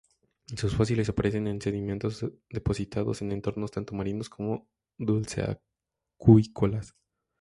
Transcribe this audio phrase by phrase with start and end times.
[0.57, 6.95] Sus fósiles aparecen en sedimentos depositados en entornos tanto marinos como dulceacuícolas.